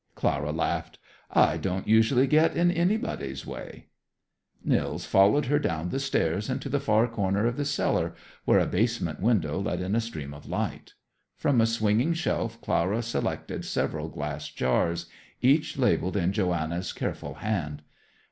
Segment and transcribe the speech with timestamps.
[0.15, 0.97] Clara laughed.
[1.29, 3.89] "I don't usually get in anybody's way."
[4.65, 8.57] Nils followed her down the stairs and to the far corner of the cellar, where
[8.57, 10.95] a basement window let in a stream of light.
[11.37, 15.05] From a swinging shelf Clara selected several glass jars,
[15.39, 17.83] each labeled in Johanna's careful hand.